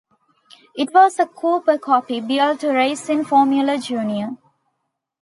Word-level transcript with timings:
It 0.75 0.91
was 0.95 1.19
a 1.19 1.27
'Cooper 1.27 1.77
Copy' 1.77 2.21
built 2.21 2.61
to 2.61 2.73
race 2.73 3.07
in 3.07 3.23
Formula 3.23 3.77
Junior. 3.77 4.31